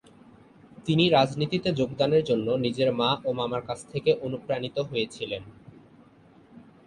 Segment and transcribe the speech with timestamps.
[0.85, 5.43] তিনি রাজনীতিতে যোগদানের জন্য নিজের মা ও মামার কাছ থেকে অনুপ্রাণিত হয়েছিলেন।